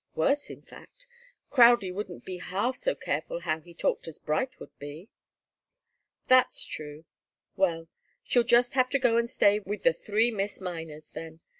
"Worse, 0.15 0.49
in 0.49 0.63
fact. 0.63 1.05
Crowdie 1.51 1.91
wouldn't 1.93 2.25
be 2.25 2.39
half 2.39 2.75
so 2.75 2.95
careful 2.95 3.41
how 3.41 3.59
he 3.59 3.75
talked 3.75 4.07
as 4.07 4.17
Bright 4.17 4.59
would 4.59 4.75
be." 4.79 5.09
"That's 6.27 6.65
true. 6.65 7.05
Well 7.55 7.87
she'll 8.23 8.41
just 8.41 8.73
have 8.73 8.89
to 8.89 8.97
go 8.99 9.17
and 9.17 9.29
stay 9.29 9.59
with 9.59 9.83
the 9.83 9.93
three 9.93 10.31
Miss 10.31 10.59
Miners, 10.59 11.11
then. 11.11 11.39